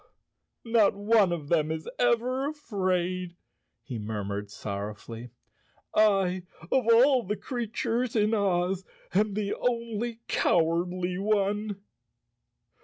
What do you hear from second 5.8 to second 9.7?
"I, of all creatures in Oz, am the